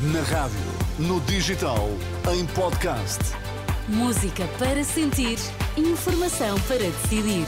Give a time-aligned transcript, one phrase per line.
[0.00, 0.56] Na rádio,
[0.96, 1.88] no digital,
[2.32, 3.18] em podcast.
[3.88, 5.36] Música para sentir,
[5.76, 7.44] informação para decidir.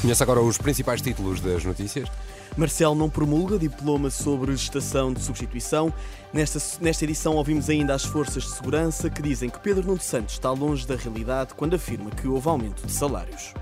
[0.00, 2.08] Conhece agora os principais títulos das notícias?
[2.56, 5.94] Marcel não promulga diploma sobre estação de substituição.
[6.32, 10.34] Nesta, nesta edição ouvimos ainda as forças de segurança que dizem que Pedro Nuno Santos
[10.34, 13.54] está longe da realidade quando afirma que houve aumento de salários.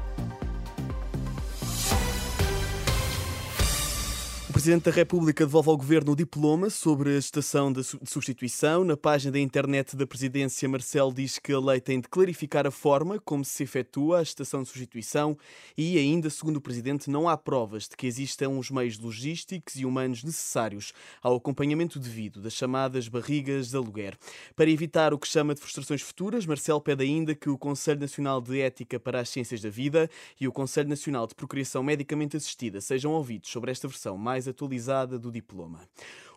[4.54, 8.84] Presidente da República devolve ao Governo o diploma sobre a estação de substituição.
[8.84, 12.70] Na página da internet da Presidência, Marcelo diz que a lei tem de clarificar a
[12.70, 15.36] forma como se efetua a estação de substituição
[15.77, 19.84] e, ainda, segundo o Presidente, não há provas de que existam os meios logísticos e
[19.84, 24.16] humanos necessários ao acompanhamento devido das chamadas barrigas de aluguer.
[24.55, 28.41] Para evitar o que chama de frustrações futuras, Marcelo pede ainda que o Conselho Nacional
[28.41, 30.08] de Ética para as Ciências da Vida
[30.41, 34.48] e o Conselho Nacional de Procriação Medicamente Assistida sejam ouvidos sobre esta versão mais mais
[34.48, 35.81] atualizada do diploma.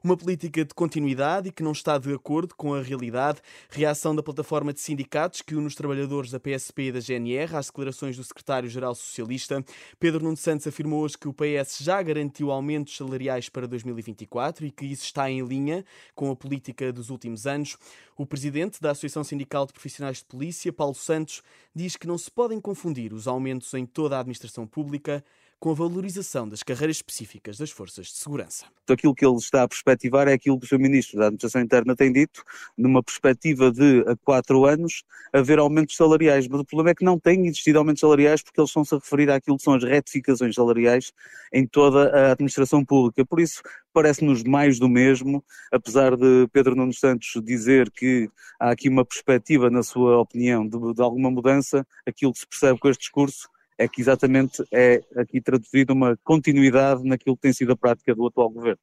[0.03, 3.41] Uma política de continuidade e que não está de acordo com a realidade.
[3.69, 7.65] Reação da plataforma de sindicatos que une os trabalhadores da PSP e da GNR às
[7.65, 9.63] declarações do secretário-geral socialista.
[9.99, 14.71] Pedro Nuno Santos afirmou hoje que o PS já garantiu aumentos salariais para 2024 e
[14.71, 15.83] que isso está em linha
[16.15, 17.75] com a política dos últimos anos.
[18.15, 21.41] O presidente da Associação Sindical de Profissionais de Polícia, Paulo Santos,
[21.75, 25.23] diz que não se podem confundir os aumentos em toda a administração pública
[25.59, 28.65] com a valorização das carreiras específicas das forças de segurança.
[28.87, 30.79] Aquilo que ele está a perspectivar é aquilo que o Sr.
[30.79, 32.43] Ministro da Administração Interna tem dito,
[32.77, 37.19] numa perspectiva de a quatro anos haver aumentos salariais, mas o problema é que não
[37.19, 41.11] tem existido aumentos salariais porque eles estão-se a referir àquilo que são as retificações salariais
[41.51, 43.25] em toda a administração pública.
[43.25, 43.61] Por isso,
[43.91, 49.71] parece-nos mais do mesmo, apesar de Pedro Nuno Santos dizer que há aqui uma perspectiva,
[49.71, 53.87] na sua opinião, de, de alguma mudança, aquilo que se percebe com este discurso é
[53.87, 58.49] que exatamente é aqui traduzida uma continuidade naquilo que tem sido a prática do atual
[58.49, 58.79] governo.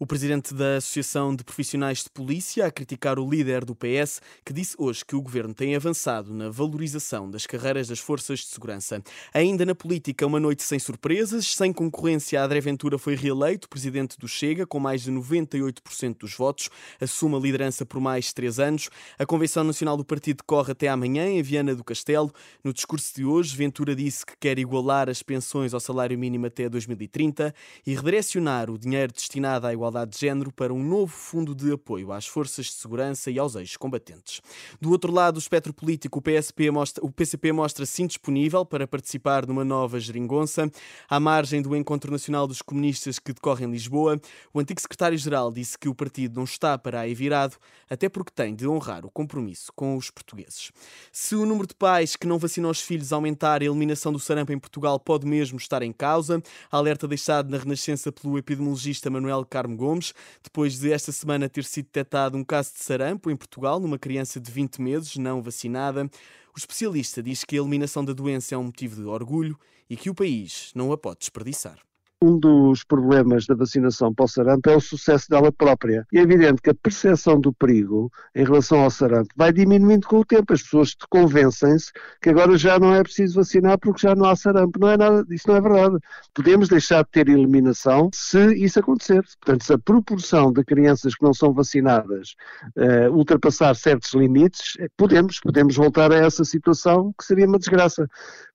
[0.00, 4.52] O presidente da Associação de Profissionais de Polícia a criticar o líder do PS, que
[4.52, 9.02] disse hoje que o governo tem avançado na valorização das carreiras das forças de segurança.
[9.34, 14.28] Ainda na política, uma noite sem surpresas, sem concorrência, André Ventura foi reeleito presidente do
[14.28, 16.70] Chega, com mais de 98% dos votos,
[17.00, 18.90] assume a liderança por mais três anos.
[19.18, 22.32] A Convenção Nacional do Partido corre até amanhã em Viana do Castelo.
[22.62, 26.68] No discurso de hoje, Ventura disse que quer igualar as pensões ao salário mínimo até
[26.68, 27.52] 2030
[27.84, 31.72] e redirecionar o dinheiro destinado à igualdade igualdade de género para um novo fundo de
[31.72, 34.40] apoio às forças de segurança e aos ex-combatentes.
[34.80, 39.46] Do outro lado do espectro político, o, PSP mostra, o PCP mostra-se indisponível para participar
[39.46, 40.70] numa nova geringonça.
[41.08, 44.20] À margem do Encontro Nacional dos Comunistas que decorre em Lisboa,
[44.52, 47.56] o antigo secretário-geral disse que o partido não está para aí virado,
[47.88, 50.70] até porque tem de honrar o compromisso com os portugueses.
[51.10, 54.52] Se o número de pais que não vacinam os filhos aumentar, a eliminação do sarampo
[54.52, 56.42] em Portugal pode mesmo estar em causa.
[56.70, 60.12] A alerta deixado na Renascença pelo epidemiologista Manuel Carmo Gomes,
[60.42, 64.38] depois de esta semana ter sido detectado um caso de sarampo em Portugal, numa criança
[64.38, 66.10] de 20 meses não vacinada.
[66.54, 69.58] O especialista diz que a eliminação da doença é um motivo de orgulho
[69.88, 71.87] e que o país não a pode desperdiçar.
[72.20, 76.04] Um dos problemas da vacinação para o sarampo é o sucesso dela própria.
[76.12, 80.18] E é evidente que a percepção do perigo em relação ao sarampo vai diminuindo com
[80.18, 80.52] o tempo.
[80.52, 84.80] As pessoas convencem-se que agora já não é preciso vacinar porque já não há sarampo.
[84.80, 85.98] Não é nada, isso não é verdade.
[86.34, 89.22] Podemos deixar de ter eliminação se isso acontecer.
[89.40, 92.34] Portanto, se a proporção de crianças que não são vacinadas
[92.76, 98.08] uh, ultrapassar certos limites, podemos, podemos voltar a essa situação que seria uma desgraça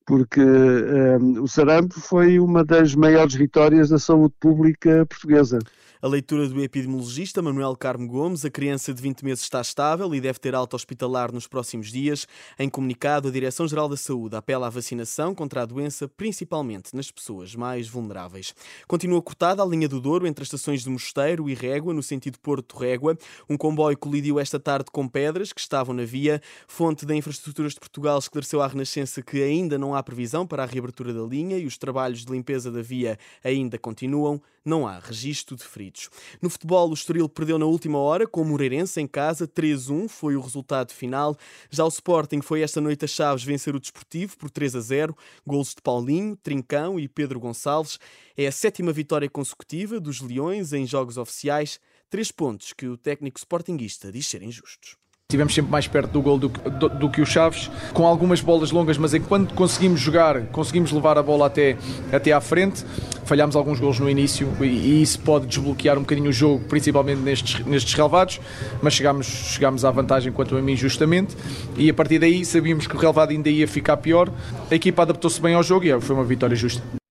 [0.05, 5.59] porque um, o sarampo foi uma das maiores vitórias da saúde pública portuguesa.
[6.03, 10.19] A leitura do epidemiologista Manuel Carmo Gomes, a criança de 20 meses está estável e
[10.19, 12.27] deve ter alta hospitalar nos próximos dias.
[12.59, 17.55] Em comunicado, a Direção-Geral da Saúde apela à vacinação contra a doença, principalmente nas pessoas
[17.55, 18.53] mais vulneráveis.
[18.85, 22.37] Continua cortada a linha do Douro entre as estações de Mosteiro e Régua, no sentido
[22.37, 23.17] Porto-Régua.
[23.49, 26.41] Um comboio colidiu esta tarde com pedras que estavam na via.
[26.67, 30.65] Fonte da Infraestruturas de Portugal esclareceu à Renascença que ainda não há previsão para a
[30.65, 34.41] reabertura da linha e os trabalhos de limpeza da via ainda continuam.
[34.65, 36.09] Não há registro de feridos.
[36.41, 40.37] No futebol, o Estoril perdeu na última hora com o Moreirense em casa, 3-1 foi
[40.37, 41.37] o resultado final.
[41.69, 45.17] Já o Sporting foi esta noite a Chaves vencer o Desportivo por 3 a 0,
[45.45, 47.99] golos de Paulinho, Trincão e Pedro Gonçalves.
[48.37, 51.79] É a sétima vitória consecutiva dos Leões em jogos oficiais,
[52.09, 55.02] três pontos que o técnico sportinguista diz serem justos.
[55.33, 58.69] Estivemos sempre mais perto do gol do, do, do, que o Chaves, com algumas bolas
[58.69, 61.75] longas, mas enquanto conseguimos jogar, conseguimos levar a bola até,
[62.11, 62.85] até à frente,
[63.25, 67.21] falhámos alguns gols no início e, e, isso pode desbloquear um bocadinho o jogo, principalmente
[67.21, 68.39] nestes, nestes relevados,
[68.79, 71.35] mas chegámos, chegámos à vantagem quanto a mim justamente
[71.75, 74.29] e a partir daí sabíamos que o relevado ainda ia ficar pior,
[74.69, 77.02] a equipa adaptou-se bem ao jogo e foi uma vitória justa.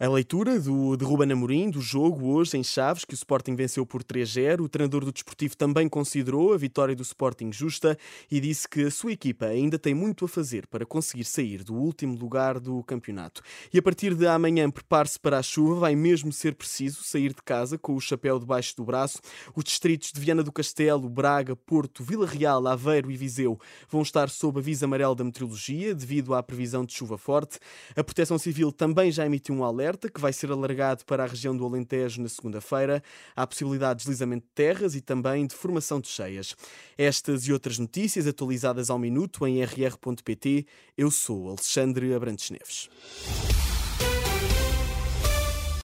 [0.00, 3.86] A leitura do, de Ruben Amorim, do jogo hoje em Chaves, que o Sporting venceu
[3.86, 4.62] por 3-0.
[4.62, 7.96] O treinador do Desportivo também considerou a vitória do Sporting justa
[8.28, 11.74] e disse que a sua equipa ainda tem muito a fazer para conseguir sair do
[11.74, 13.40] último lugar do campeonato.
[13.72, 17.42] E a partir de amanhã, prepare-se para a chuva, vai mesmo ser preciso sair de
[17.44, 19.20] casa com o chapéu debaixo do braço.
[19.54, 24.28] Os distritos de Viana do Castelo, Braga, Porto, Vila Real, Aveiro e Viseu vão estar
[24.28, 27.60] sob aviso amarelo da meteorologia devido à previsão de chuva forte.
[27.94, 31.54] A Proteção Civil também já emitiu um alerta que vai ser alargado para a região
[31.54, 33.02] do Alentejo na segunda-feira.
[33.36, 36.56] Há possibilidade de deslizamento de terras e também de formação de cheias.
[36.96, 40.66] Estas e outras notícias atualizadas ao minuto em rr.pt.
[40.96, 43.73] Eu sou Alexandre Abrantes Neves.